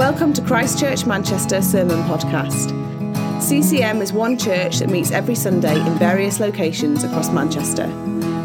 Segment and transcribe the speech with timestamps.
[0.00, 2.70] Welcome to Christchurch Manchester Sermon Podcast.
[3.42, 7.84] CCM is one church that meets every Sunday in various locations across Manchester.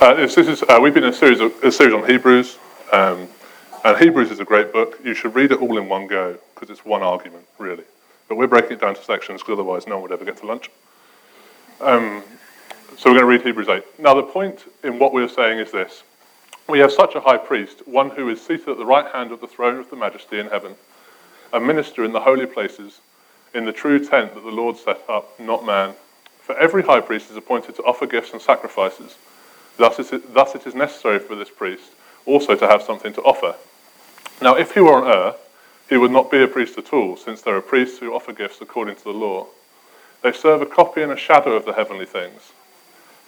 [0.00, 2.58] Uh, this, this is, uh, we've been in a series, of, a series on Hebrews,
[2.92, 3.28] um,
[3.84, 4.98] and Hebrews is a great book.
[5.04, 7.84] You should read it all in one go, because it's one argument, really.
[8.28, 10.46] But we're breaking it down to sections, because otherwise no one would ever get to
[10.46, 10.70] lunch.
[11.80, 12.22] Um,
[12.96, 13.82] so we're going to read Hebrews 8.
[13.98, 16.02] Now, the point in what we're saying is this
[16.68, 19.40] We have such a high priest, one who is seated at the right hand of
[19.40, 20.76] the throne of the majesty in heaven,
[21.52, 23.00] a minister in the holy places,
[23.52, 25.94] in the true tent that the Lord set up, not man.
[26.40, 29.16] For every high priest is appointed to offer gifts and sacrifices.
[29.76, 31.90] Thus it, is, thus it is necessary for this priest
[32.26, 33.54] also to have something to offer.
[34.42, 35.36] Now, if he were on earth,
[35.88, 38.60] he would not be a priest at all, since there are priests who offer gifts
[38.60, 39.46] according to the law.
[40.22, 42.52] They serve a copy and a shadow of the heavenly things.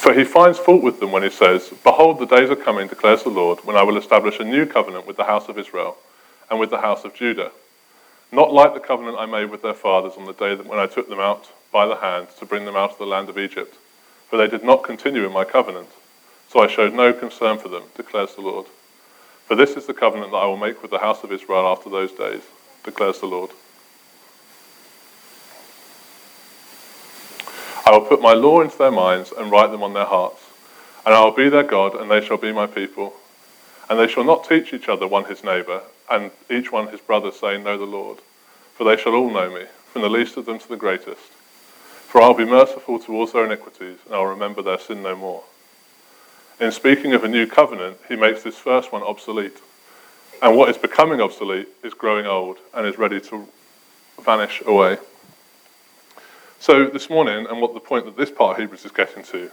[0.00, 3.22] For he finds fault with them when he says, Behold, the days are coming, declares
[3.22, 5.98] the Lord, when I will establish a new covenant with the house of Israel
[6.50, 7.52] and with the house of Judah.
[8.32, 10.86] Not like the covenant I made with their fathers on the day that when I
[10.86, 13.76] took them out by the hand to bring them out of the land of Egypt.
[14.30, 15.88] For they did not continue in my covenant.
[16.48, 18.68] So I showed no concern for them, declares the Lord.
[19.44, 21.90] For this is the covenant that I will make with the house of Israel after
[21.90, 22.40] those days,
[22.84, 23.50] declares the Lord.
[27.90, 30.44] I will put my law into their minds and write them on their hearts.
[31.04, 33.14] And I will be their God, and they shall be my people.
[33.88, 37.32] And they shall not teach each other one his neighbour, and each one his brother,
[37.32, 38.18] saying, Know the Lord.
[38.76, 41.32] For they shall all know me, from the least of them to the greatest.
[42.06, 45.16] For I will be merciful towards their iniquities, and I will remember their sin no
[45.16, 45.42] more.
[46.60, 49.58] In speaking of a new covenant, he makes this first one obsolete.
[50.40, 53.48] And what is becoming obsolete is growing old and is ready to
[54.22, 54.98] vanish away.
[56.60, 59.50] So this morning, and what the point that this part of Hebrews is getting to,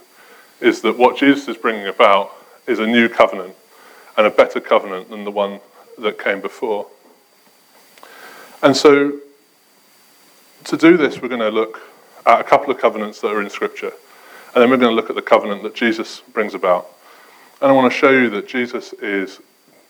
[0.60, 2.36] is that what Jesus is bringing about
[2.66, 3.54] is a new covenant
[4.18, 5.60] and a better covenant than the one
[5.96, 6.86] that came before.
[8.62, 9.20] And so,
[10.64, 11.80] to do this, we're going to look
[12.26, 13.92] at a couple of covenants that are in Scripture,
[14.54, 16.90] and then we're going to look at the covenant that Jesus brings about.
[17.62, 19.40] And I want to show you that Jesus is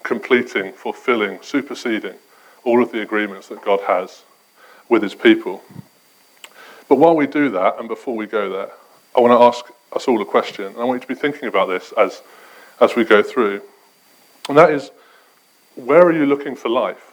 [0.04, 2.14] completing, fulfilling, superseding
[2.62, 4.22] all of the agreements that God has
[4.88, 5.64] with his people.
[6.88, 8.70] But while we do that, and before we go there,
[9.16, 10.66] I want to ask us all a question.
[10.66, 12.22] And I want you to be thinking about this as,
[12.80, 13.62] as we go through.
[14.48, 14.90] And that is,
[15.74, 17.12] where are you looking for life?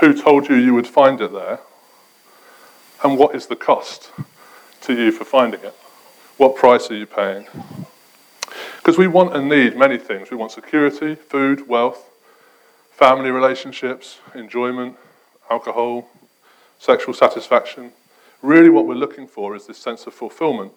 [0.00, 1.60] Who told you you would find it there?
[3.02, 4.12] And what is the cost
[4.82, 5.74] to you for finding it?
[6.36, 7.46] What price are you paying?
[8.76, 10.30] Because we want and need many things.
[10.30, 12.10] We want security, food, wealth,
[12.90, 14.96] family relationships, enjoyment,
[15.50, 16.08] alcohol,
[16.78, 17.92] sexual satisfaction.
[18.42, 20.72] Really, what we're looking for is this sense of fulfillment.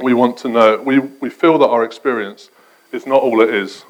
[0.00, 2.50] We want to know, we, we feel that our experience
[2.92, 3.84] is not all it is.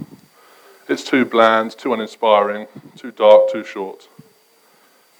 [0.88, 2.66] It's too bland, too uninspiring,
[2.96, 4.08] too dark, too short.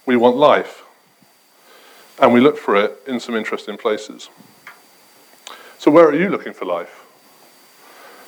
[0.05, 0.83] We want life.
[2.21, 4.29] And we look for it in some interesting places.
[5.77, 7.05] So, where are you looking for life?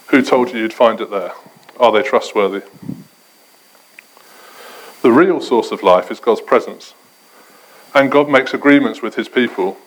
[0.07, 1.34] Who told you you'd find it there?
[1.79, 2.61] Are they trustworthy?
[5.02, 6.93] The real source of life is God's presence.
[7.95, 9.77] And God makes agreements with his people,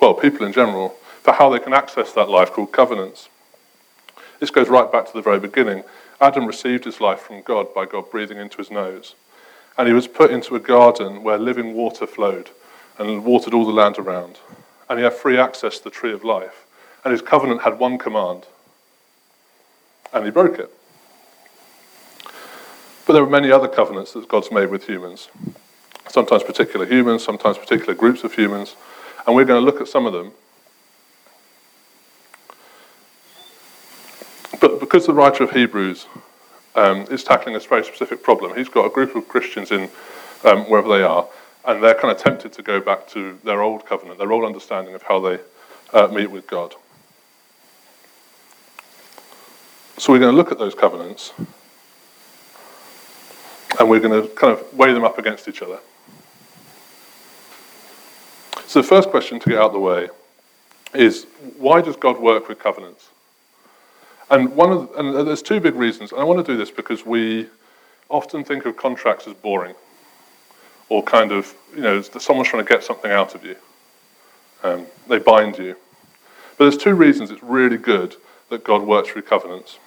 [0.00, 3.28] well, people in general, for how they can access that life called covenants.
[4.38, 5.82] This goes right back to the very beginning.
[6.20, 9.16] Adam received his life from God by God breathing into his nose.
[9.76, 12.50] And he was put into a garden where living water flowed
[12.98, 14.38] and watered all the land around.
[14.88, 16.66] And he had free access to the tree of life.
[17.04, 18.46] And his covenant had one command.
[20.12, 20.70] And he broke it.
[23.08, 25.28] But there are many other covenants that God's made with humans
[26.18, 28.74] sometimes particular humans, sometimes particular groups of humans,
[29.24, 30.32] and we're going to look at some of them.
[34.60, 36.06] But because the writer of Hebrews
[36.74, 38.56] um, is tackling a very specific problem.
[38.56, 39.90] He's got a group of Christians in
[40.44, 41.28] um, wherever they are,
[41.64, 44.94] and they're kind of tempted to go back to their old covenant, their old understanding
[44.94, 45.38] of how they
[45.92, 46.74] uh, meet with God.
[49.98, 51.32] So we're going to look at those covenants,
[53.78, 55.78] and we're going to kind of weigh them up against each other.
[58.68, 60.10] So the first question to get out of the way
[60.92, 61.26] is
[61.56, 63.08] why does God work with covenants?
[64.30, 66.12] And one of and there's two big reasons.
[66.12, 67.46] And I want to do this because we
[68.10, 69.74] often think of contracts as boring,
[70.90, 73.56] or kind of you know someone's trying to get something out of you.
[74.62, 75.74] Um, they bind you.
[76.58, 78.16] But there's two reasons it's really good
[78.50, 79.78] that God works through covenants.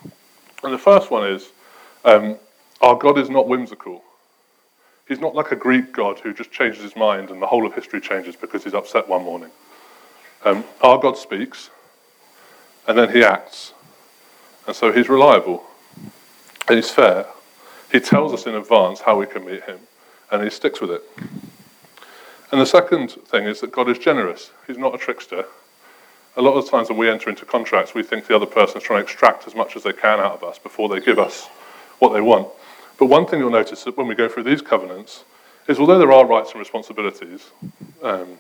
[0.64, 1.52] And the first one is
[2.04, 2.38] um,
[2.82, 4.04] our God is not whimsical.
[5.12, 7.74] He's not like a Greek God who just changes his mind and the whole of
[7.74, 9.50] history changes because he's upset one morning.
[10.46, 11.70] Um, our God speaks
[12.88, 13.74] and then he acts.
[14.66, 15.66] And so he's reliable
[16.70, 17.26] and he's fair.
[17.92, 19.80] He tells us in advance how we can meet him
[20.32, 21.04] and he sticks with it.
[22.50, 24.52] And the second thing is that God is generous.
[24.66, 25.44] He's not a trickster.
[26.38, 28.78] A lot of the times when we enter into contracts, we think the other person
[28.78, 31.20] is trying to extract as much as they can out of us before they give
[31.20, 31.48] us
[32.00, 32.48] what they want.
[33.02, 35.24] But one thing you'll notice that when we go through these covenants
[35.68, 37.50] is although there are rights and responsibilities,
[38.04, 38.38] um,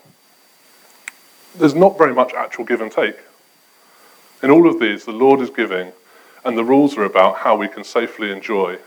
[1.55, 3.17] there's not very much actual give and take.
[4.43, 5.93] In all of these, the Lord is giving,
[6.45, 8.77] and the rules are about how we can safely enjoy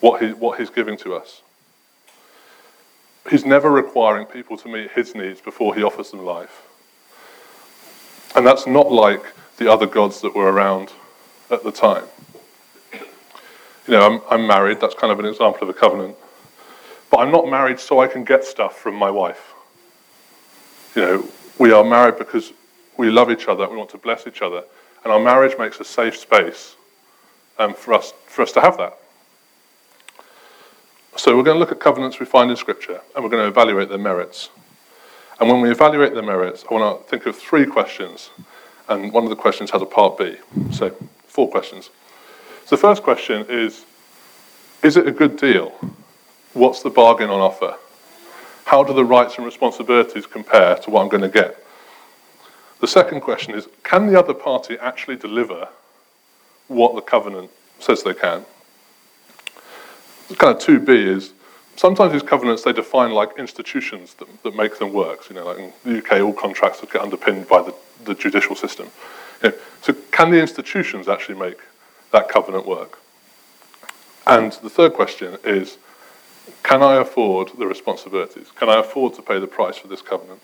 [0.00, 1.42] what, he, what He's giving to us.
[3.30, 6.66] He's never requiring people to meet His needs before He offers them life.
[8.34, 9.22] And that's not like
[9.58, 10.90] the other gods that were around
[11.52, 12.06] at the time
[13.86, 16.16] you know, I'm, I'm married, that's kind of an example of a covenant.
[17.10, 19.52] But I'm not married so I can get stuff from my wife.
[20.94, 22.52] You know, we are married because
[22.96, 24.64] we love each other, we want to bless each other,
[25.04, 26.76] and our marriage makes a safe space
[27.58, 28.98] um, for, us, for us to have that.
[31.16, 33.48] So we're going to look at covenants we find in Scripture, and we're going to
[33.48, 34.48] evaluate their merits.
[35.38, 38.30] And when we evaluate their merits, I want to think of three questions,
[38.88, 40.36] and one of the questions has a part B.
[40.70, 40.90] So,
[41.26, 41.90] four questions.
[42.64, 43.84] So the first question is
[44.82, 45.72] Is it a good deal?
[46.52, 47.76] What's the bargain on offer?
[48.66, 51.64] How do the rights and responsibilities compare to what I'm going to get?
[52.80, 55.68] The second question is Can the other party actually deliver
[56.68, 58.44] what the covenant says they can?
[60.38, 61.34] Kind of 2b is
[61.76, 65.24] sometimes these covenants they define like institutions that, that make them work.
[65.24, 67.74] So, you know, like in the UK, all contracts get underpinned by the,
[68.04, 68.88] the judicial system.
[69.42, 71.58] You know, so, can the institutions actually make
[72.12, 72.98] that covenant work?
[74.26, 75.78] And the third question is
[76.62, 78.50] can I afford the responsibilities?
[78.56, 80.40] Can I afford to pay the price for this covenant?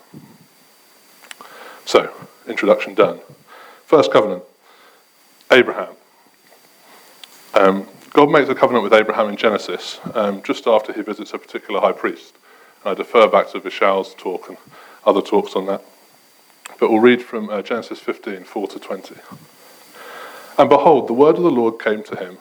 [1.84, 2.12] So,
[2.46, 3.20] introduction done.
[3.86, 4.42] First covenant
[5.50, 5.94] Abraham.
[7.54, 11.38] Um, God makes a covenant with Abraham in Genesis um, just after he visits a
[11.38, 12.34] particular high priest.
[12.84, 14.58] I defer back to Vishal's talk and
[15.04, 15.82] other talks on that.
[16.78, 19.14] But we'll read from uh, Genesis 15 4 to 20.
[20.58, 22.38] And behold, the word of the Lord came to him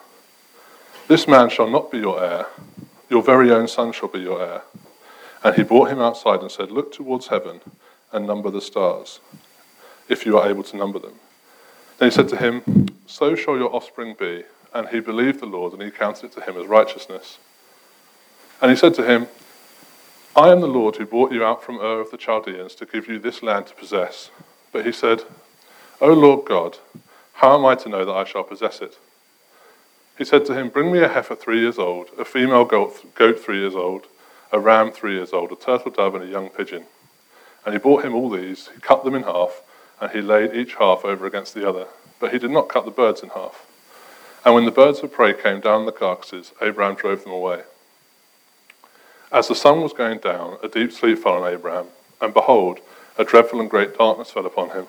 [1.06, 2.46] This man shall not be your heir,
[3.08, 4.62] your very own son shall be your heir.
[5.44, 7.60] And he brought him outside and said, Look towards heaven
[8.12, 9.20] and number the stars,
[10.08, 11.14] if you are able to number them.
[11.98, 14.44] Then he said to him, So shall your offspring be.
[14.74, 17.38] And he believed the Lord, and he counted it to him as righteousness.
[18.60, 19.28] And he said to him,
[20.36, 23.08] I am the Lord who brought you out from Ur of the Chaldeans to give
[23.08, 24.30] you this land to possess.
[24.72, 25.22] But he said,
[26.00, 26.78] O Lord God,
[27.38, 28.98] how am I to know that I shall possess it?
[30.16, 33.60] He said to him, Bring me a heifer three years old, a female goat, three
[33.60, 34.06] years old,
[34.50, 36.86] a ram three years old, a turtle dove, and a young pigeon.
[37.64, 39.62] And he brought him all these, he cut them in half,
[40.00, 41.86] and he laid each half over against the other.
[42.18, 43.64] But he did not cut the birds in half.
[44.44, 47.62] And when the birds of prey came down the carcasses, Abraham drove them away.
[49.30, 51.86] As the sun was going down, a deep sleep fell on Abraham,
[52.20, 52.80] and behold,
[53.16, 54.88] a dreadful and great darkness fell upon him.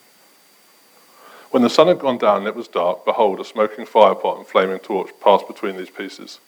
[1.51, 4.47] When the sun had gone down and it was dark, behold, a smoking firepot and
[4.47, 6.39] flaming torch passed between these pieces.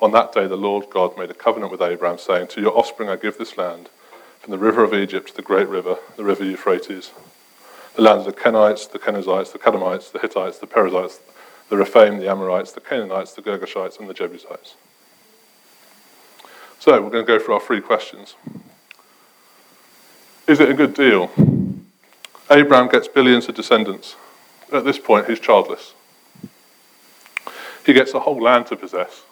[0.00, 3.10] On that day, the Lord God made a covenant with Abraham, saying, To your offspring
[3.10, 3.90] I give this land,
[4.40, 7.10] from the river of Egypt to the great river, the river Euphrates.
[7.94, 11.20] The lands of the Kenites, the Kenizzites, the Kadmonites, the Hittites, the Perizzites,
[11.68, 14.76] the Rephaim, the Amorites, the Canaanites, the Girgashites, and the Jebusites.
[16.78, 18.34] So we're going to go through our three questions.
[20.46, 21.30] Is it a good deal?
[22.50, 24.16] Abraham gets billions of descendants.
[24.72, 25.94] At this point, he's childless.
[27.86, 29.22] He gets a whole land to possess.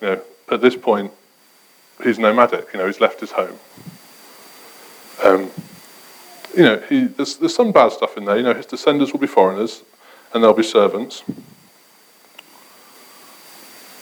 [0.00, 1.10] You know, at this point,
[2.02, 2.68] he's nomadic.
[2.72, 3.58] You know, he's left his home.
[5.24, 5.50] Um,
[6.54, 8.36] you know, he, there's, there's some bad stuff in there.
[8.36, 9.82] You know, his descendants will be foreigners,
[10.34, 11.22] and they'll be servants.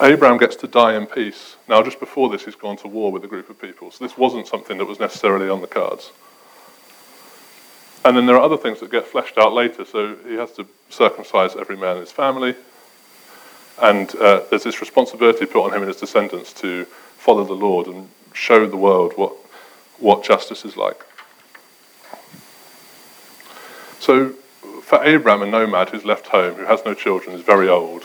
[0.02, 1.56] Abraham gets to die in peace.
[1.68, 3.90] Now, just before this, he's gone to war with a group of people.
[3.90, 6.10] So this wasn't something that was necessarily on the cards.
[8.04, 9.84] And then there are other things that get fleshed out later.
[9.84, 12.54] So he has to circumcise every man in his family.
[13.80, 17.86] And uh, there's this responsibility put on him and his descendants to follow the Lord
[17.86, 19.32] and show the world what,
[19.98, 21.04] what justice is like.
[23.98, 24.30] So
[24.82, 28.04] for Abraham, a nomad who's left home, who has no children, is very old,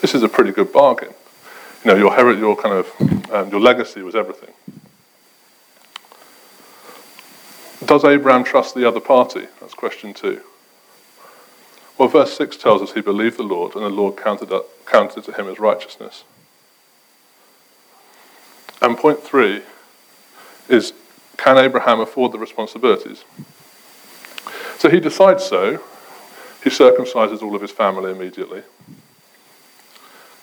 [0.00, 1.14] this is a pretty good bargain.
[1.84, 4.52] You know, your, heritage, your kind of um, your legacy was everything.
[7.84, 9.46] Does Abraham trust the other party?
[9.60, 10.42] That's question two.
[11.96, 15.24] Well, verse 6 tells us he believed the Lord, and the Lord counted, up, counted
[15.24, 16.24] to him as righteousness.
[18.80, 19.62] And point three
[20.68, 20.92] is
[21.36, 23.24] can Abraham afford the responsibilities?
[24.78, 25.82] So he decides so.
[26.62, 28.62] He circumcises all of his family immediately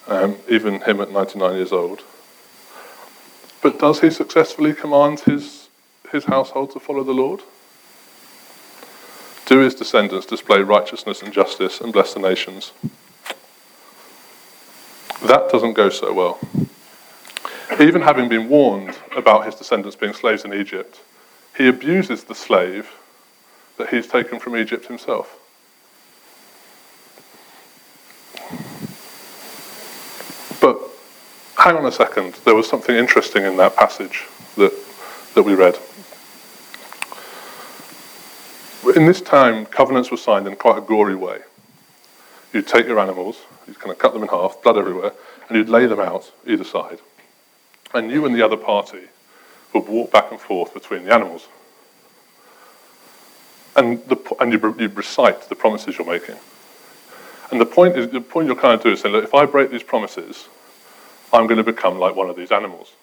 [0.07, 2.03] um, even him at 99 years old.
[3.61, 5.54] But does he successfully command his,
[6.15, 7.41] his household to follow the Lord?
[9.45, 12.71] Do his descendants display righteousness and justice and bless the nations?
[15.23, 16.39] That doesn't go so well.
[17.79, 21.01] Even having been warned about his descendants being slaves in Egypt,
[21.57, 22.91] he abuses the slave
[23.77, 25.37] that he's taken from Egypt himself.
[30.61, 30.79] But
[31.57, 34.25] hang on a second, there was something interesting in that passage
[34.57, 34.73] that,
[35.35, 35.77] that we read.
[38.93, 41.39] In this time, covenants were signed in quite a gory way.
[42.53, 45.11] You'd take your animals, you'd kind of cut them in half, blood everywhere,
[45.49, 46.99] and you'd lay them out either side.
[47.95, 49.07] And you and the other party
[49.73, 51.47] would walk back and forth between the animals.
[53.75, 56.35] And, the, and you, you recite the promises you're making.
[57.51, 59.45] And the point, is, the point you're kind of doing is saying, look, if I
[59.45, 60.47] break these promises,
[61.33, 62.93] I'm going to become like one of these animals.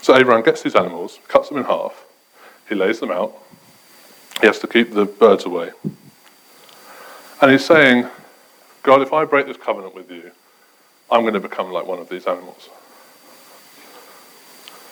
[0.00, 2.05] So Abraham gets these animals, cuts them in half,
[2.68, 3.36] he lays them out,
[4.40, 5.70] he has to keep the birds away.
[7.40, 8.08] And he's saying,
[8.82, 10.30] God, if I break this covenant with you,
[11.10, 12.68] I'm going to become like one of these animals.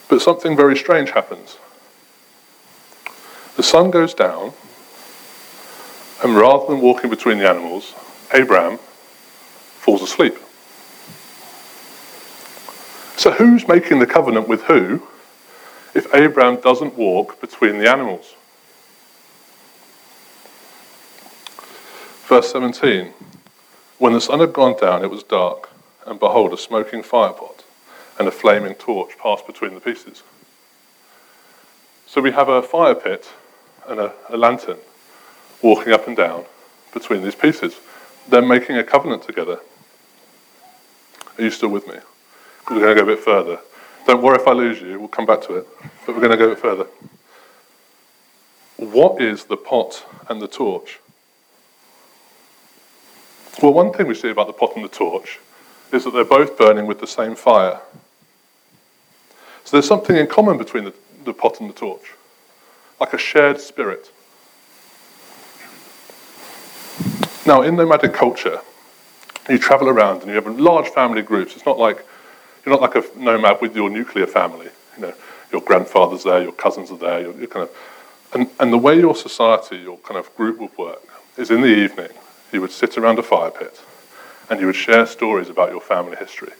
[0.09, 1.59] But something very strange happens.
[3.57, 4.53] The sun goes down,
[6.23, 7.95] and rather than walking between the animals,
[8.33, 8.79] Abraham
[9.79, 10.37] falls asleep.
[13.17, 15.07] So, who's making the covenant with who
[15.95, 18.35] if Abraham doesn't walk between the animals?
[22.27, 23.13] Verse 17
[23.99, 25.71] When the sun had gone down, it was dark,
[26.07, 27.63] and behold, a smoking firepot
[28.19, 30.23] and a flaming torch passed between the pieces.
[32.07, 33.29] So we have a fire pit
[33.89, 34.79] and a, a lantern
[35.63, 36.45] walking up and down
[36.93, 37.77] between these pieces.
[38.29, 39.61] They're making a covenant together.
[41.37, 41.95] Are you still with me?
[42.71, 43.61] We're going to go a bit further.
[44.07, 45.69] Don't worry if I lose you, we'll come back to it.
[46.05, 46.87] But we're going to go further.
[48.77, 51.01] What is the pot and the torch?
[53.63, 55.39] Well, one thing we see about the pot and the torch
[55.93, 57.81] is that they're both burning with the same fire.
[59.65, 60.95] So there's something in common between the,
[61.25, 62.13] the pot and the torch,
[63.01, 64.11] like a shared spirit.
[67.47, 68.61] Now, in nomadic culture,
[69.49, 71.55] you travel around and you have large family groups.
[71.55, 72.05] It's not like
[72.65, 74.69] you're not like a nomad with your nuclear family.
[74.97, 75.15] You know,
[75.53, 77.21] your grandfather's there, your cousins are there.
[77.21, 77.77] You're, you're kind of,
[78.35, 81.03] and, and the way your society, your kind of group would work
[81.37, 82.11] is in the evening,
[82.53, 83.83] you would sit around a fire pit
[84.51, 86.53] and you would share stories about your family history.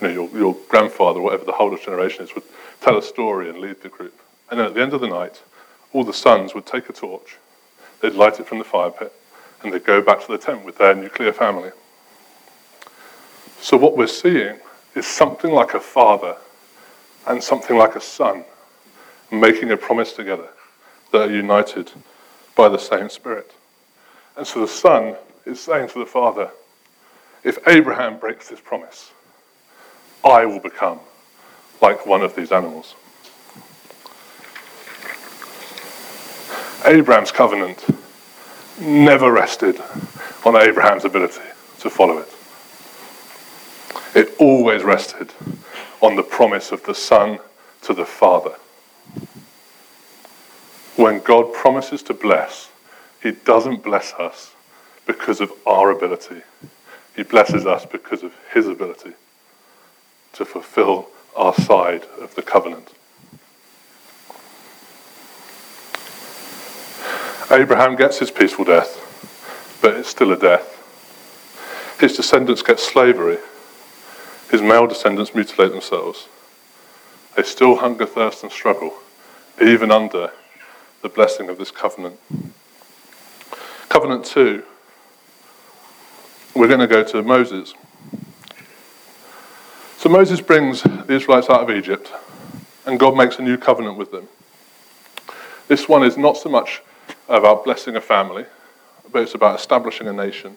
[0.00, 2.44] You know, your, your grandfather, whatever the older generation is, would
[2.80, 4.18] tell a story and lead the group.
[4.50, 5.42] And then at the end of the night,
[5.92, 7.36] all the sons would take a torch,
[8.00, 9.12] they'd light it from the fire pit,
[9.62, 11.70] and they'd go back to the tent with their nuclear family.
[13.60, 14.58] So what we're seeing
[14.94, 16.36] is something like a father
[17.26, 18.44] and something like a son
[19.30, 20.48] making a promise together
[21.12, 21.92] that are united
[22.56, 23.52] by the same Spirit.
[24.36, 26.50] And so the son is saying to the father,
[27.44, 29.12] if Abraham breaks this promise,
[30.24, 31.00] I will become
[31.80, 32.94] like one of these animals.
[36.84, 37.84] Abraham's covenant
[38.80, 39.80] never rested
[40.44, 41.42] on Abraham's ability
[41.80, 42.28] to follow it.
[44.20, 45.32] It always rested
[46.02, 47.38] on the promise of the Son
[47.80, 48.54] to the Father.
[50.94, 52.68] When God promises to bless,
[53.22, 54.54] He doesn't bless us
[55.06, 56.42] because of our ability.
[57.16, 59.14] He blesses us because of His ability
[60.34, 62.92] to fulfill our side of the covenant.
[67.50, 70.76] Abraham gets his peaceful death, but it's still a death.
[71.98, 73.38] His descendants get slavery.
[74.50, 76.28] His male descendants mutilate themselves.
[77.36, 78.94] They still hunger, thirst, and struggle,
[79.62, 80.32] even under
[81.02, 82.18] the blessing of this covenant.
[83.88, 84.64] Covenant 2,
[86.56, 87.74] we're going to go to Moses.
[89.98, 92.10] So Moses brings the Israelites out of Egypt,
[92.86, 94.28] and God makes a new covenant with them.
[95.68, 96.82] This one is not so much
[97.28, 98.46] about blessing a family,
[99.12, 100.56] but it's about establishing a nation,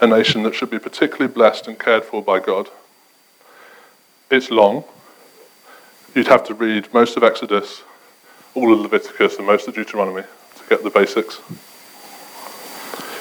[0.00, 2.70] a nation that should be particularly blessed and cared for by God.
[4.28, 4.82] It's long.
[6.12, 7.82] You'd have to read most of Exodus,
[8.56, 11.40] all of Leviticus, and most of Deuteronomy to get the basics.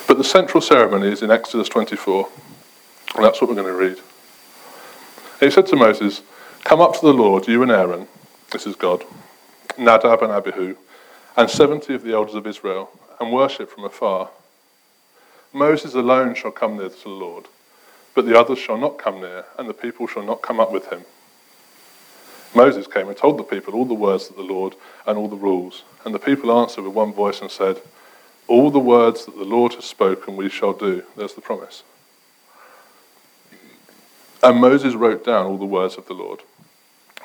[0.08, 2.28] But the central ceremony is in Exodus 24,
[3.16, 4.00] and that's what we're going to read.
[5.40, 6.24] he said to Moses,
[6.64, 8.08] Come up to the Lord, you and Aaron,
[8.52, 9.04] this is God,
[9.78, 10.76] Nadab and Abihu,
[11.38, 14.32] and seventy of the elders of Israel, and worship from afar.
[15.54, 17.46] Moses alone shall come near to the Lord,
[18.16, 20.88] but the others shall not come near, and the people shall not come up with
[20.88, 21.06] him.
[22.56, 25.36] Moses came and told the people all the words of the Lord and all the
[25.36, 25.84] rules.
[26.06, 27.82] And the people answered with one voice and said,
[28.48, 31.04] All the words that the Lord has spoken we shall do.
[31.18, 31.84] There's the promise.
[34.42, 36.42] And Moses wrote down all the words of the Lord.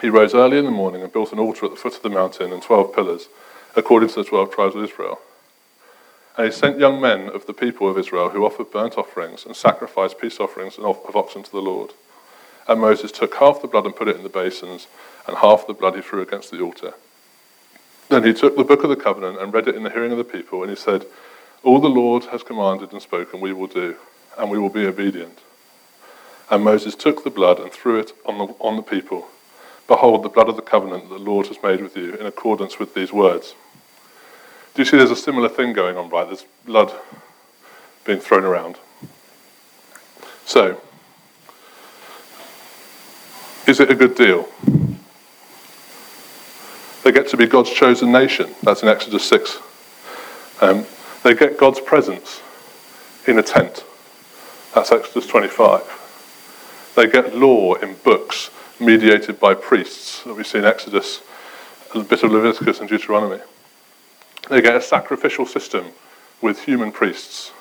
[0.01, 2.09] He rose early in the morning and built an altar at the foot of the
[2.09, 3.29] mountain and twelve pillars
[3.77, 5.21] according to the twelve tribes of Israel.
[6.37, 9.57] And he sent young men of the people of Israel who offered burnt offerings and
[9.57, 11.93] sacrificed peace offerings of oxen to the Lord.
[12.69, 14.87] And Moses took half the blood and put it in the basins,
[15.27, 16.95] and half the blood he threw against the altar.
[18.09, 20.19] Then he took the book of the covenant and read it in the hearing of
[20.19, 21.07] the people, and he said,
[21.63, 23.97] All the Lord has commanded and spoken we will do,
[24.39, 25.39] and we will be obedient.
[26.51, 29.29] And Moses took the blood and threw it on the, on the people.
[29.87, 32.79] Behold, the blood of the covenant that the Lord has made with you in accordance
[32.79, 33.55] with these words.
[34.75, 36.27] Do you see there's a similar thing going on, right?
[36.27, 36.93] There's blood
[38.05, 38.77] being thrown around.
[40.45, 40.81] So,
[43.67, 44.49] is it a good deal?
[47.03, 48.55] They get to be God's chosen nation.
[48.63, 49.59] That's in Exodus 6.
[50.61, 50.85] Um,
[51.23, 52.41] they get God's presence
[53.27, 53.85] in a tent.
[54.75, 56.93] That's Exodus 25.
[56.97, 61.23] They get law in books mediated by priests that we see in Exodus,
[61.95, 63.41] a bit of Leviticus and Deuteronomy.
[64.51, 65.93] They get a sacrificial system
[66.43, 67.53] with human priests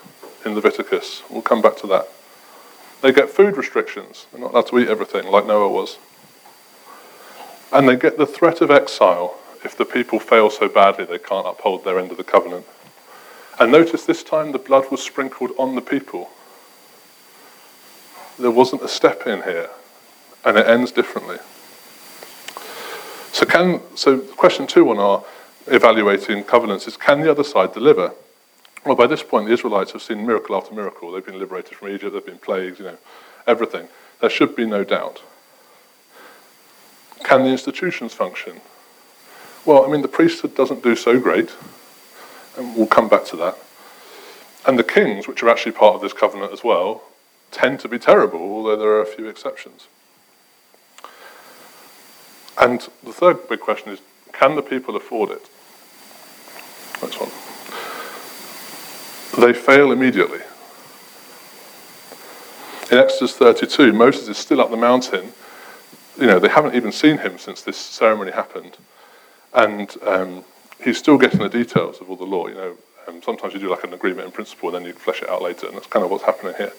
[0.43, 1.21] in Leviticus.
[1.29, 2.07] We'll come back to that.
[3.01, 4.25] They get food restrictions.
[4.31, 5.99] They're not allowed to eat everything like Noah was.
[7.71, 11.45] And they get the threat of exile if the people fail so badly they can't
[11.45, 12.65] uphold their end of the covenant.
[13.59, 16.31] And notice this time the blood was sprinkled on the people.
[18.39, 19.69] There wasn't a step in here
[20.43, 21.37] and it ends differently.
[23.31, 25.23] So, can, so question two on our
[25.67, 28.13] evaluating covenants is can the other side deliver?
[28.85, 31.11] Well, by this point, the Israelites have seen miracle after miracle.
[31.11, 32.97] They've been liberated from Egypt, they've been plagues, you know,
[33.45, 33.87] everything.
[34.21, 35.21] There should be no doubt.
[37.23, 38.61] Can the institutions function?
[39.65, 41.53] Well, I mean, the priesthood doesn't do so great,
[42.57, 43.57] and we'll come back to that.
[44.65, 47.03] And the kings, which are actually part of this covenant as well,
[47.51, 49.87] tend to be terrible, although there are a few exceptions.
[52.57, 53.99] And the third big question is
[54.33, 55.49] can the people afford it?
[57.01, 57.29] Next one.
[59.39, 60.41] They fail immediately.
[62.91, 65.31] In Exodus 32, Moses is still up the mountain.
[66.19, 68.77] You know, they haven't even seen him since this ceremony happened.
[69.53, 70.43] And um,
[70.83, 72.47] he's still getting the details of all the law.
[72.47, 75.21] You know, um, sometimes you do like an agreement in principle and then you flesh
[75.21, 76.73] it out later, and that's kind of what's happening here.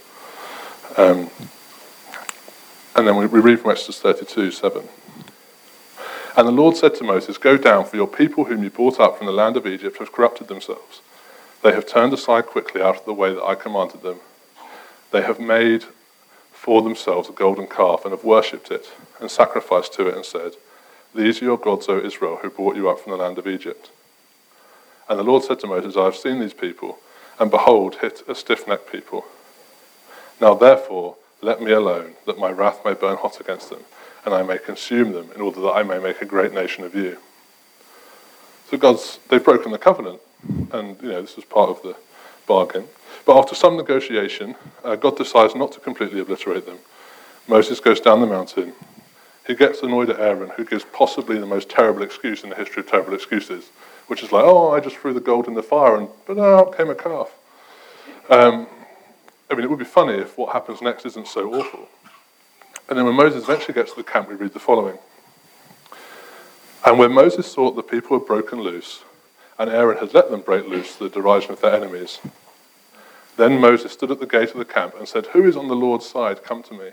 [0.96, 1.30] Um,
[2.96, 4.82] and then we, we read from Exodus 32 7.
[6.36, 9.18] And the Lord said to Moses, Go down, for your people whom you brought up
[9.18, 11.00] from the land of Egypt have corrupted themselves.
[11.62, 14.20] They have turned aside quickly out of the way that I commanded them.
[15.10, 15.84] They have made
[16.52, 20.52] for themselves a golden calf and have worshipped it and sacrificed to it and said,
[21.14, 23.90] These are your gods, O Israel, who brought you up from the land of Egypt.
[25.08, 26.98] And the Lord said to Moses, I have seen these people,
[27.38, 29.24] and behold, hit a stiff necked people.
[30.40, 33.80] Now therefore, let me alone, that my wrath may burn hot against them
[34.24, 36.94] and I may consume them in order that I may make a great nation of
[36.94, 37.18] you.
[38.70, 40.20] So God's, they've broken the covenant,
[40.72, 41.96] and you know, this was part of the
[42.46, 42.84] bargain.
[43.26, 44.54] But after some negotiation,
[44.84, 46.78] uh, God decides not to completely obliterate them.
[47.48, 48.72] Moses goes down the mountain.
[49.46, 52.82] He gets annoyed at Aaron, who gives possibly the most terrible excuse in the history
[52.82, 53.70] of terrible excuses,
[54.06, 56.76] which is like, oh, I just threw the gold in the fire, and but out
[56.76, 57.32] came a calf.
[58.28, 58.68] Um,
[59.50, 61.88] I mean, it would be funny if what happens next isn't so awful.
[62.90, 64.98] And then when Moses eventually gets to the camp, we read the following.
[66.84, 69.04] And when Moses saw that the people were broken loose,
[69.58, 72.18] and Aaron had let them break loose to the derision of their enemies,
[73.36, 75.76] then Moses stood at the gate of the camp and said, Who is on the
[75.76, 76.42] Lord's side?
[76.42, 76.90] Come to me.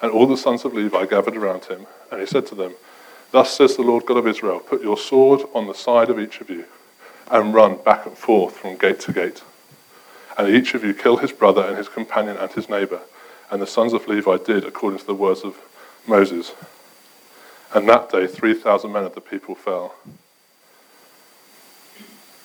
[0.00, 2.74] And all the sons of Levi gathered around him, and he said to them,
[3.30, 6.40] Thus says the Lord God of Israel, Put your sword on the side of each
[6.40, 6.64] of you,
[7.30, 9.42] and run back and forth from gate to gate.
[10.36, 13.00] And each of you kill his brother and his companion and his neighbor.
[13.52, 15.58] And the sons of Levi did according to the words of
[16.06, 16.54] Moses.
[17.74, 19.94] And that day, 3,000 men of the people fell.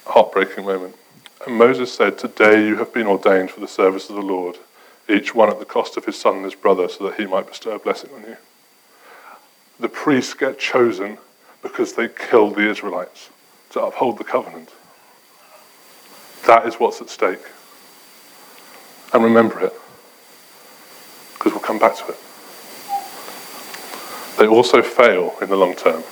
[0.06, 0.98] Heartbreaking moment.
[1.46, 4.58] And Moses said, Today you have been ordained for the service of the Lord,
[5.08, 7.48] each one at the cost of his son and his brother, so that he might
[7.48, 8.36] bestow a blessing on you.
[9.80, 11.20] The priests get chosen
[11.62, 13.30] because they killed the Israelites
[13.70, 14.74] to uphold the covenant.
[16.46, 17.46] That is what's at stake.
[19.14, 19.74] And remember it,
[21.38, 22.18] because we'll come back to it.
[24.38, 26.04] They also fail in the long term,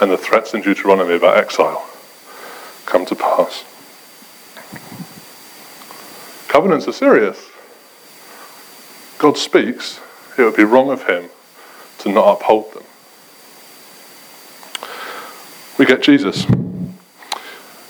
[0.00, 1.88] and the threats in Deuteronomy about exile
[2.86, 3.64] come to pass.
[6.48, 7.50] Covenants are serious.
[9.18, 10.00] God speaks,
[10.38, 11.28] it would be wrong of him
[11.98, 12.84] to not uphold them.
[15.78, 16.44] We get Jesus.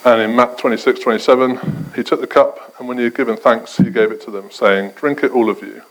[0.05, 3.77] And in Matt 26, 27, he took the cup, and when he had given thanks,
[3.77, 5.83] he gave it to them, saying, Drink it, all of you,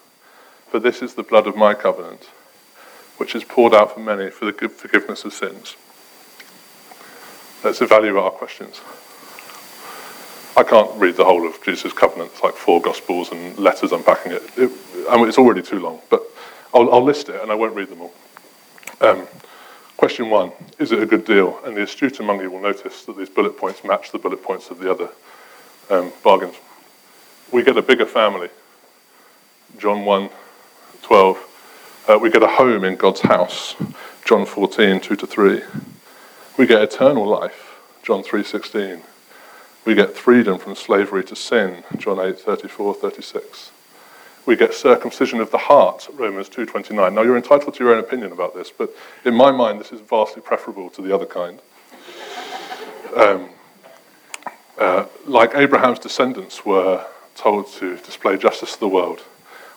[0.69, 2.29] for this is the blood of my covenant,
[3.17, 5.75] which is poured out for many for the forgiveness of sins.
[7.63, 8.81] Let's evaluate our questions.
[10.55, 12.31] I can't read the whole of Jesus' covenant.
[12.33, 14.43] It's like four Gospels and letters unpacking it.
[14.57, 14.71] it
[15.09, 16.23] I mean, it's already too long, but
[16.73, 18.13] I'll, I'll, list it and I won't read them all.
[19.01, 19.27] Um,
[19.97, 21.59] Question one Is it a good deal?
[21.65, 24.69] And the astute among you will notice that these bullet points match the bullet points
[24.69, 25.09] of the other
[25.89, 26.55] um, bargains.
[27.51, 28.49] We get a bigger family.
[29.79, 30.29] John 1
[31.07, 32.03] 12.
[32.09, 33.75] Uh, we get a home in God's house.
[34.25, 35.61] John 14 2 to 3.
[36.57, 37.79] We get eternal life.
[38.03, 39.03] John 3 16.
[39.85, 41.85] We get freedom from slavery to sin.
[41.95, 43.71] John 8 34 36
[44.45, 47.13] we get circumcision of the heart, Romans 2.29.
[47.13, 49.99] Now, you're entitled to your own opinion about this, but in my mind, this is
[49.99, 51.59] vastly preferable to the other kind.
[53.13, 53.49] Um,
[54.77, 59.21] uh, like Abraham's descendants were told to display justice to the world,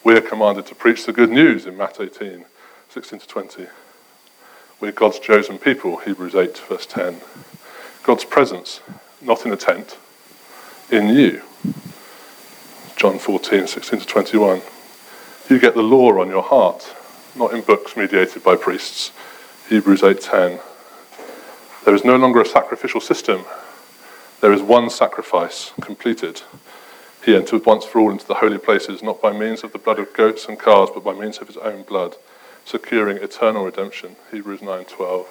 [0.02, 2.44] we are commanded to preach the good news in Matt 18,
[2.88, 3.66] 16 to 20.
[4.80, 7.20] We're God's chosen people, Hebrews 8, verse 10.
[8.02, 8.80] God's presence,
[9.20, 9.98] not in a tent,
[10.90, 11.42] in you.
[12.96, 14.62] John 14, 16 to 21.
[15.50, 16.94] You get the law on your heart,
[17.36, 19.12] not in books mediated by priests.
[19.68, 20.60] Hebrews 8:10.
[21.84, 23.44] There is no longer a sacrificial system.
[24.40, 26.42] There is one sacrifice completed.
[27.24, 29.98] He entered once for all into the holy places, not by means of the blood
[29.98, 32.16] of goats and calves, but by means of his own blood,
[32.64, 34.16] securing eternal redemption.
[34.30, 35.26] Hebrews 9:12.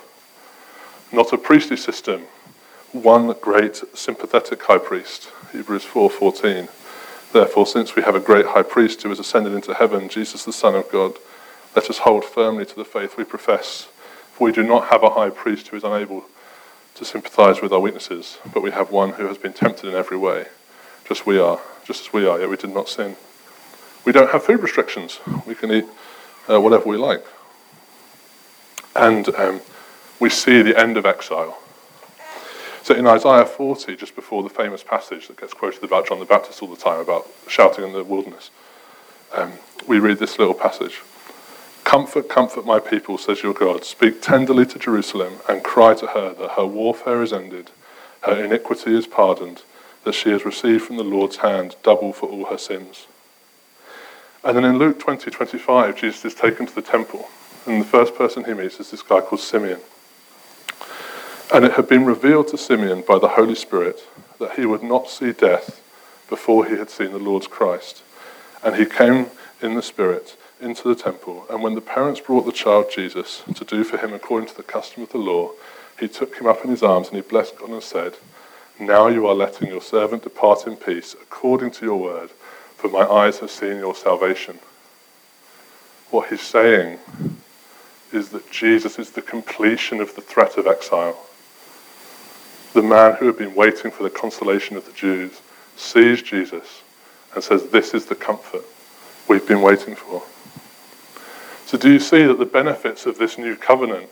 [1.12, 2.28] Not a priestly system,
[2.91, 5.30] one great sympathetic high priest.
[5.52, 6.69] Hebrews 4:14.
[7.32, 10.54] Therefore, since we have a great high priest who has ascended into heaven, Jesus the
[10.54, 11.17] Son of God,
[11.75, 13.88] let us hold firmly to the faith we profess.
[14.34, 16.25] For we do not have a high priest who is unable
[16.95, 20.17] to sympathize with our weaknesses, but we have one who has been tempted in every
[20.17, 20.47] way,
[21.09, 23.15] just we are, just as we are, yet we did not sin.
[24.05, 25.19] We don't have food restrictions.
[25.47, 25.85] We can eat
[26.47, 27.25] uh, whatever we like.
[28.95, 29.61] And um,
[30.19, 31.57] we see the end of exile.
[32.83, 36.25] So in Isaiah 40, just before the famous passage that gets quoted about John the
[36.25, 38.51] Baptist all the time about shouting in the wilderness,
[39.33, 39.53] um,
[39.87, 41.01] we read this little passage.
[41.83, 43.83] Comfort, comfort my people, says your God.
[43.83, 47.71] Speak tenderly to Jerusalem and cry to her that her warfare is ended,
[48.21, 49.63] her iniquity is pardoned,
[50.03, 53.07] that she has received from the Lord's hand double for all her sins.
[54.43, 57.27] And then in Luke 20, 25, Jesus is taken to the temple,
[57.65, 59.79] and the first person he meets is this guy called Simeon.
[61.53, 64.07] And it had been revealed to Simeon by the Holy Spirit
[64.39, 65.81] that he would not see death
[66.29, 68.03] before he had seen the Lord's Christ.
[68.63, 69.27] And he came
[69.62, 71.45] in the Spirit into the temple.
[71.49, 74.63] And when the parents brought the child Jesus to do for him according to the
[74.63, 75.51] custom of the law,
[75.99, 78.13] he took him up in his arms and he blessed God and said,
[78.79, 82.29] Now you are letting your servant depart in peace according to your word,
[82.77, 84.59] for my eyes have seen your salvation.
[86.09, 86.99] What he's saying
[88.11, 91.17] is that Jesus is the completion of the threat of exile
[92.73, 95.41] the man who had been waiting for the consolation of the Jews
[95.75, 96.83] sees Jesus
[97.33, 98.63] and says, This is the comfort
[99.27, 100.23] we've been waiting for.
[101.65, 104.09] So, do you see that the benefits of this new covenant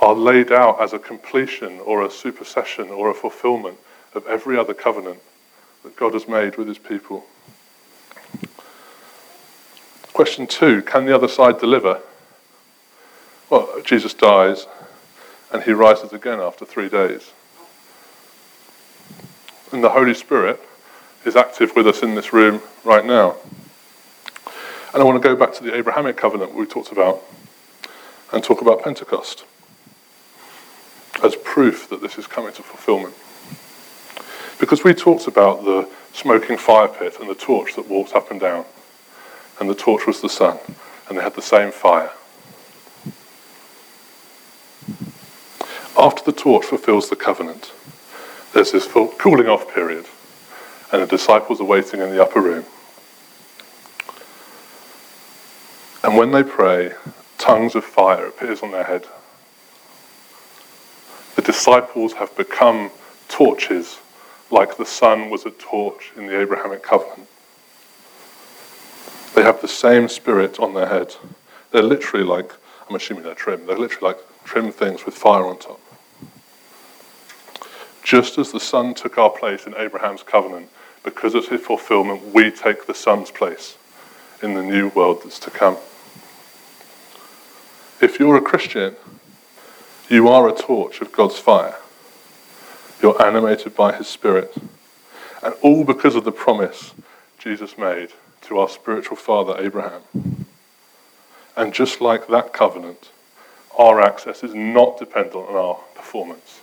[0.00, 3.78] are laid out as a completion or a supersession or a fulfillment
[4.16, 5.20] of every other covenant
[5.84, 7.26] that God has made with his people?
[10.12, 12.00] Question two Can the other side deliver?
[13.50, 14.66] Well, Jesus dies
[15.52, 17.32] and he rises again after three days.
[19.72, 20.60] And the Holy Spirit
[21.24, 23.36] is active with us in this room right now.
[24.92, 27.22] And I want to go back to the Abrahamic covenant we talked about
[28.32, 29.44] and talk about Pentecost
[31.22, 33.14] as proof that this is coming to fulfillment.
[34.58, 38.40] Because we talked about the smoking fire pit and the torch that walked up and
[38.40, 38.64] down,
[39.60, 40.58] and the torch was the son,
[41.08, 42.10] and they had the same fire.
[45.98, 47.72] After the torch fulfills the covenant,
[48.52, 50.06] there's this cooling off period,
[50.92, 52.64] and the disciples are waiting in the upper room.
[56.02, 56.92] And when they pray,
[57.36, 59.06] tongues of fire appears on their head.
[61.34, 62.90] The disciples have become
[63.28, 63.98] torches
[64.50, 67.28] like the son was a torch in the Abrahamic covenant.
[69.34, 71.14] They have the same spirit on their head.
[71.72, 72.52] They're literally like,
[72.88, 75.80] I'm assuming they're trim, they're literally like trim things with fire on top.
[78.02, 80.70] Just as the son took our place in Abraham's covenant,
[81.06, 83.78] because of his fulfillment, we take the Son's place
[84.42, 85.76] in the new world that's to come.
[88.00, 88.96] If you're a Christian,
[90.08, 91.76] you are a torch of God's fire.
[93.02, 94.54] You're animated by his Spirit.
[95.42, 96.94] And all because of the promise
[97.38, 98.10] Jesus made
[98.42, 100.02] to our spiritual father Abraham.
[101.56, 103.10] And just like that covenant,
[103.78, 106.60] our access is not dependent on our performance,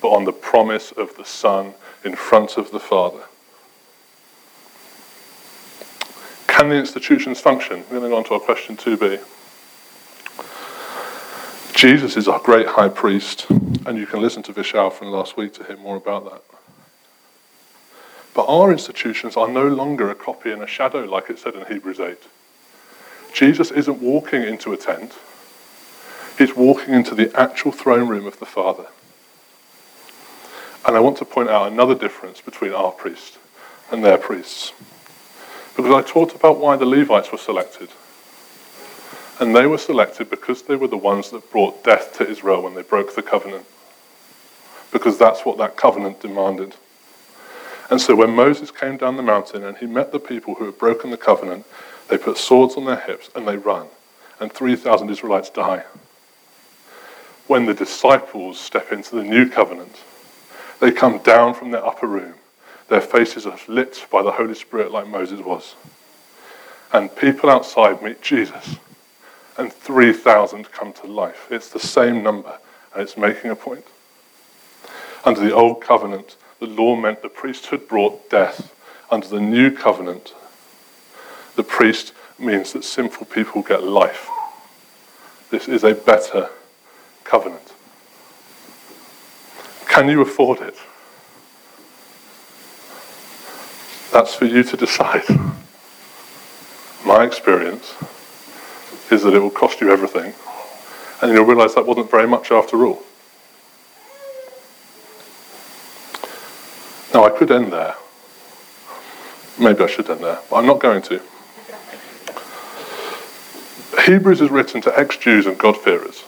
[0.00, 3.24] but on the promise of the Son in front of the Father.
[6.46, 7.84] Can the institutions function?
[7.90, 9.20] We're going to go on to our question 2b.
[11.78, 15.54] Jesus is our great high priest, and you can listen to Vishal from last week
[15.54, 16.42] to hear more about that.
[18.34, 21.64] But our institutions are no longer a copy and a shadow, like it said in
[21.66, 22.18] Hebrews 8.
[23.32, 25.14] Jesus isn't walking into a tent,
[26.36, 28.86] he's walking into the actual throne room of the Father.
[30.84, 33.38] And I want to point out another difference between our priest
[33.92, 34.72] and their priests.
[35.76, 37.90] Because I talked about why the Levites were selected.
[39.40, 42.74] And they were selected because they were the ones that brought death to Israel when
[42.74, 43.64] they broke the covenant.
[44.90, 46.74] Because that's what that covenant demanded.
[47.88, 50.76] And so when Moses came down the mountain and he met the people who had
[50.76, 51.66] broken the covenant,
[52.08, 53.86] they put swords on their hips and they run.
[54.40, 55.84] And 3,000 Israelites die.
[57.46, 59.96] When the disciples step into the new covenant,
[60.80, 62.34] they come down from their upper room.
[62.88, 65.74] Their faces are lit by the Holy Spirit like Moses was.
[66.92, 68.78] And people outside meet Jesus
[69.58, 71.48] and 3,000 come to life.
[71.50, 72.58] It's the same number,
[72.94, 73.84] and it's making a point.
[75.24, 78.74] Under the old covenant, the law meant the priesthood brought death.
[79.10, 80.32] Under the new covenant,
[81.56, 84.28] the priest means that sinful people get life.
[85.50, 86.50] This is a better
[87.24, 87.74] covenant.
[89.86, 90.76] Can you afford it?
[94.12, 95.24] That's for you to decide.
[97.04, 97.94] My experience
[99.10, 100.34] is that it will cost you everything.
[101.20, 103.02] And you'll realize that wasn't very much after all.
[107.12, 107.94] Now, I could end there.
[109.58, 111.20] Maybe I should end there, but I'm not going to.
[114.04, 116.24] Hebrews is written to ex Jews and God-fearers.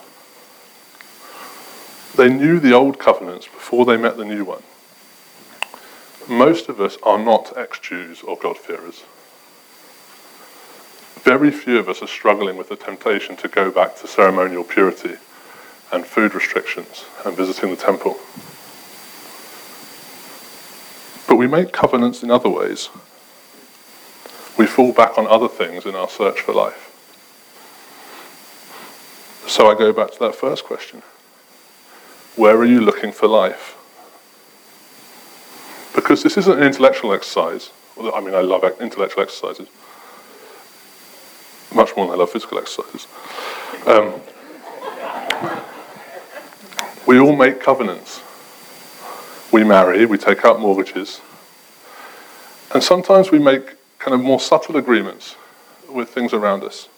[2.17, 4.63] They knew the old covenants before they met the new one.
[6.29, 9.05] Most of us are not ex Jews or God-fearers
[11.23, 15.17] very few of us are struggling with the temptation to go back to ceremonial purity
[15.93, 18.19] and food restrictions and visiting the temple.
[21.29, 22.89] But we make covenants in other ways.
[24.57, 26.87] We fall back on other things in our search for life.
[29.47, 31.03] So I go back to that first question
[32.37, 33.77] Where are you looking for life?
[35.95, 37.71] Because this isn't an intellectual exercise.
[38.01, 39.69] I mean, I love intellectual exercises
[41.75, 43.07] much more than I love physical exercises.
[43.87, 44.21] Um,
[47.07, 48.23] we all make covenants.
[49.53, 51.21] We marry, we take out mortgages,
[52.73, 55.37] and sometimes we make kind of more subtle agreements
[55.89, 56.89] with things around us.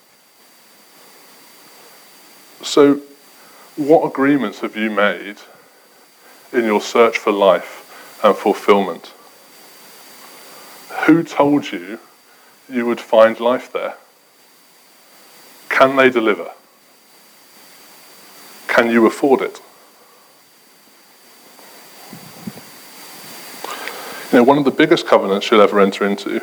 [2.63, 3.01] So,
[3.77, 5.37] what agreements have you made
[6.53, 9.13] in your search for life and fulfillment?
[11.07, 11.99] Who told you
[12.69, 13.97] you would find life there?
[15.73, 16.53] Can they deliver?
[18.69, 19.61] Can you afford it?
[24.31, 26.43] You know, one of the biggest covenants you'll ever enter into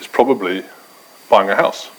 [0.00, 0.64] is probably
[1.28, 1.90] buying a house.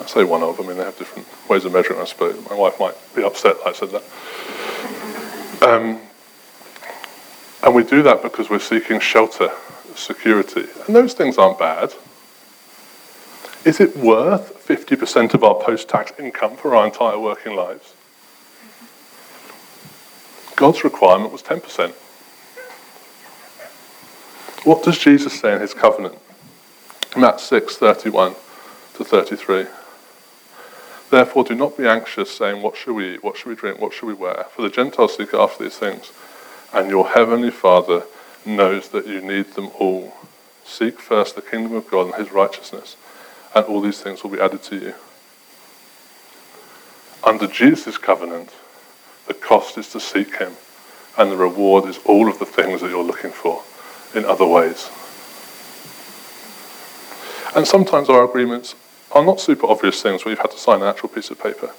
[0.00, 2.48] I say one of, them, I mean, they have different ways of measuring, I suppose.
[2.48, 5.68] My wife might be upset that I said that.
[5.68, 6.00] Um,
[7.64, 9.50] and we do that because we're seeking shelter,
[9.96, 10.66] security.
[10.86, 11.92] And those things aren't bad.
[13.68, 17.92] Is it worth 50% of our post tax income for our entire working lives?
[20.56, 21.90] God's requirement was 10%.
[24.64, 26.16] What does Jesus say in his covenant?
[27.14, 28.36] Matt 6, 31
[28.94, 29.66] to 33.
[31.10, 33.22] Therefore, do not be anxious, saying, What shall we eat?
[33.22, 33.82] What shall we drink?
[33.82, 34.46] What shall we wear?
[34.50, 36.10] For the Gentiles seek after these things,
[36.72, 38.04] and your heavenly Father
[38.46, 40.14] knows that you need them all.
[40.64, 42.96] Seek first the kingdom of God and his righteousness,
[43.54, 44.94] and all these things will be added to you.
[47.24, 48.54] Under Jesus' covenant,
[49.26, 50.52] the cost is to seek him,
[51.16, 53.62] and the reward is all of the things that you're looking for
[54.14, 54.90] in other ways.
[57.54, 58.74] And sometimes our agreements
[59.12, 61.72] are not super obvious things where you've had to sign an actual piece of paper.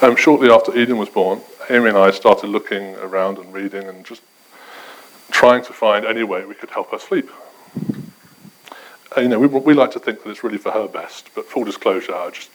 [0.00, 4.04] Um, shortly after Eden was born, Amy and I started looking around and reading and
[4.04, 4.22] just
[5.30, 7.30] trying to find any way we could help her sleep.
[9.16, 11.46] Uh, you know, we, we like to think that it's really for her best, but
[11.46, 12.50] full disclosure, I just,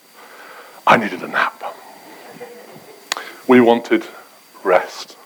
[0.86, 1.64] I needed a nap.
[3.48, 4.06] We wanted
[4.64, 5.18] rest.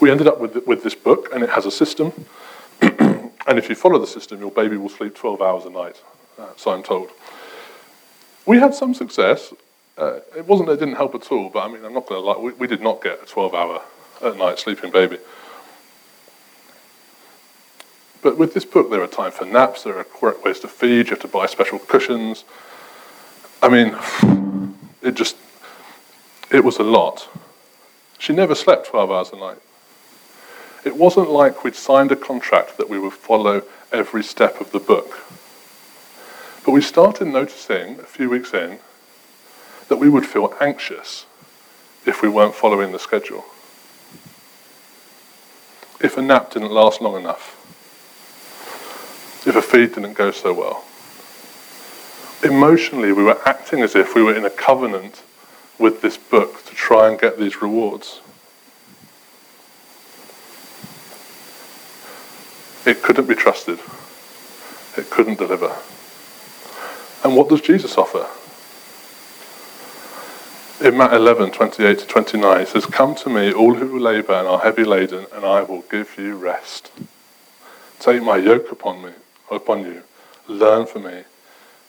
[0.00, 2.26] We ended up with, with this book, and it has a system.
[2.82, 6.02] and if you follow the system, your baby will sleep 12 hours a night,
[6.38, 7.10] uh, so I'm told.
[8.44, 9.54] We had some success.
[9.96, 12.26] Uh, it wasn't it didn't help at all, but I mean, I'm not going to
[12.26, 13.82] lie, we, we did not get a 12 hour
[14.22, 15.18] at night sleeping baby.
[18.22, 21.06] But with this book, there are time for naps, there are correct ways to feed,
[21.06, 22.44] you have to buy special cushions.
[23.60, 23.96] I mean,
[25.02, 25.36] it just,
[26.50, 27.28] it was a lot.
[28.18, 29.58] She never slept 12 hours a night.
[30.84, 34.78] It wasn't like we'd signed a contract that we would follow every step of the
[34.78, 35.18] book.
[36.64, 38.78] But we started noticing a few weeks in
[39.88, 41.26] that we would feel anxious
[42.06, 43.44] if we weren't following the schedule.
[46.00, 47.61] If a nap didn't last long enough.
[49.44, 50.84] If a feed didn't go so well.
[52.44, 55.22] Emotionally, we were acting as if we were in a covenant
[55.78, 58.20] with this book to try and get these rewards.
[62.84, 63.78] It couldn't be trusted.
[64.96, 65.76] It couldn't deliver.
[67.24, 68.26] And what does Jesus offer?
[70.84, 74.48] In Matt 11, 28 to 29, it says, Come to me, all who labor and
[74.48, 76.90] are heavy laden, and I will give you rest.
[78.00, 79.12] Take my yoke upon me,
[79.54, 80.02] upon you.
[80.48, 81.22] Learn from me,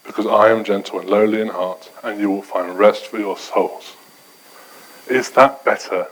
[0.04, 3.36] because I am gentle and lowly in heart, and you will find rest for your
[3.36, 3.96] souls.
[5.08, 6.06] Is that better?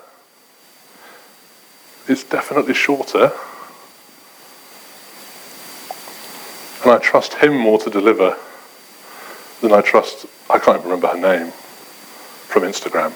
[2.08, 3.32] It's definitely shorter.
[6.82, 8.36] And I trust him more to deliver
[9.60, 13.12] than I trust, I can't even remember her name, from Instagram.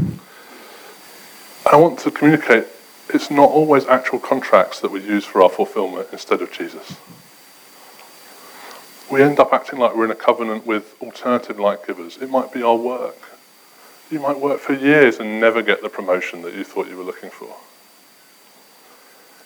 [1.72, 2.66] I want to communicate
[3.14, 6.96] it's not always actual contracts that we use for our fulfillment instead of Jesus.
[9.10, 12.16] We end up acting like we're in a covenant with alternative light givers.
[12.16, 13.16] It might be our work.
[14.10, 17.04] You might work for years and never get the promotion that you thought you were
[17.04, 17.56] looking for.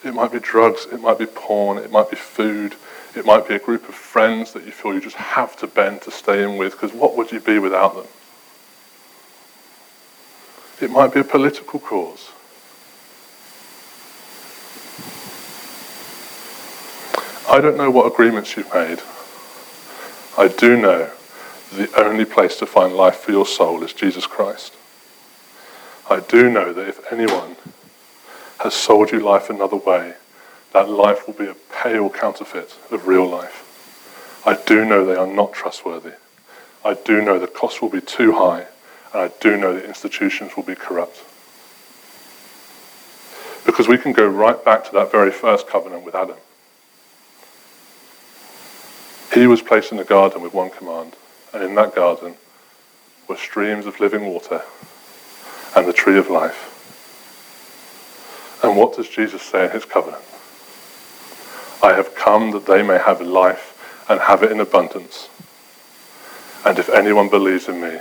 [0.07, 2.75] It might be drugs, it might be porn, it might be food,
[3.15, 6.03] it might be a group of friends that you feel you just have to bend
[6.03, 8.05] to stay in with, because what would you be without them?
[10.79, 12.29] It might be a political cause.
[17.55, 18.99] I don't know what agreements you've made.
[20.37, 21.09] I do know
[21.71, 24.75] the only place to find life for your soul is Jesus Christ.
[26.09, 27.55] I do know that if anyone
[28.59, 30.15] has sold you life another way,
[30.73, 34.41] that life will be a pale counterfeit of real life.
[34.45, 36.15] I do know they are not trustworthy.
[36.83, 38.65] I do know the cost will be too high,
[39.13, 41.23] and I do know the institutions will be corrupt.
[43.65, 46.35] Because we can go right back to that very first covenant with Adam.
[49.35, 51.17] He was placed in a garden with one command,
[51.53, 52.35] and in that garden
[53.27, 54.61] were streams of living water
[55.75, 56.71] and the tree of life.
[58.63, 60.23] And what does Jesus say in his covenant?
[61.83, 65.27] I have come that they may have life and have it in abundance.
[66.65, 67.99] And if anyone believes in me,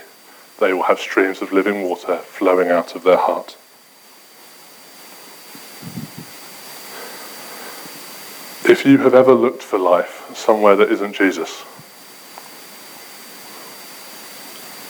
[0.60, 3.56] they will have streams of living water flowing out of their heart.
[8.74, 11.60] If you have ever looked for life somewhere that isn't Jesus,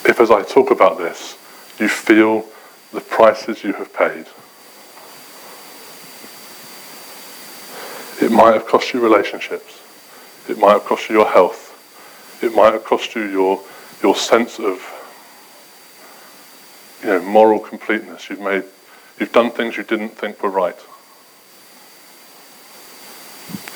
[0.08, 1.36] if as I talk about this,
[1.78, 2.46] you feel
[2.94, 4.24] the prices you have paid,
[8.24, 9.82] it might have cost you relationships,
[10.48, 13.60] it might have cost you your health, it might have cost you your,
[14.02, 14.80] your sense of
[17.02, 18.30] you know, moral completeness.
[18.30, 18.64] You've made,
[19.20, 20.78] you've done things you didn't think were right.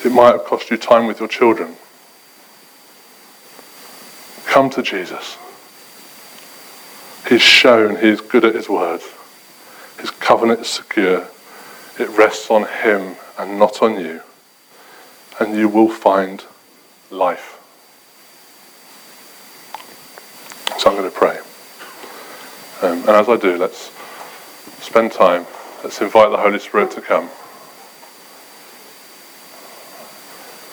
[0.09, 1.75] It might have cost you time with your children.
[4.47, 5.37] Come to Jesus.
[7.27, 9.01] He's shown he's good at his word.
[9.99, 11.27] His covenant is secure.
[11.99, 14.21] It rests on him and not on you.
[15.39, 16.43] And you will find
[17.11, 17.59] life.
[20.79, 21.37] So I'm going to pray.
[22.81, 23.91] Um, and as I do, let's
[24.81, 25.45] spend time.
[25.83, 27.29] Let's invite the Holy Spirit to come.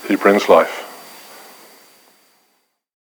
[0.09, 0.86] He brings life.